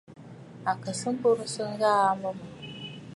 À 0.69 0.71
kɨ 0.81 0.89
sɨ 0.99 1.09
bùrə̀sə̀ 1.19 1.67
aà 1.71 1.75
ŋ̀ŋèə 1.83 2.13
mbô 2.17 2.29
mi. 2.37 2.47